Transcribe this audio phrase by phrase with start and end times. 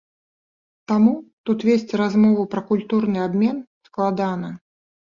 [0.91, 1.13] Таму
[1.49, 4.49] тут весці размову пра культурны абмен складана.